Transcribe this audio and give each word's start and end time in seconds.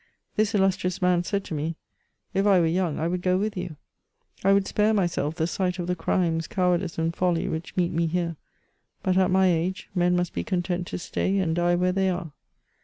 This 0.35 0.55
illustrious 0.55 0.99
man 0.99 1.23
said 1.23 1.43
to 1.43 1.53
me, 1.53 1.67
*^ 1.69 1.75
If 2.33 2.47
I 2.47 2.59
were 2.59 2.65
young 2.65 2.97
I 2.97 3.07
would 3.07 3.21
go 3.21 3.37
with 3.37 3.55
you: 3.55 3.75
I 4.43 4.51
would 4.51 4.67
spare 4.67 4.95
myself 4.95 5.35
the 5.35 5.45
sight 5.45 5.77
of 5.77 5.85
the 5.85 5.95
crimes, 5.95 6.47
cowardice, 6.47 6.97
and 6.97 7.15
folly 7.15 7.47
which 7.47 7.77
meet 7.77 7.91
me 7.91 8.07
here; 8.07 8.35
but 9.03 9.15
at 9.15 9.29
my 9.29 9.45
age, 9.45 9.89
men 9.93 10.15
must 10.15 10.33
be 10.33 10.43
content 10.43 10.87
to 10.87 10.97
stay 10.97 11.37
and 11.37 11.55
die 11.55 11.75
where 11.75 11.91
they 11.91 12.09
are. 12.09 12.31